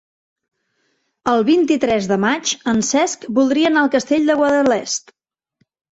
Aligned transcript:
El 1.33 1.43
vint-i-tres 1.49 2.09
de 2.11 2.17
maig 2.25 2.53
en 2.73 2.81
Cesc 2.89 3.27
voldria 3.41 3.71
anar 3.73 3.85
al 3.85 3.93
Castell 3.97 4.29
de 4.31 4.39
Guadalest. 4.41 5.15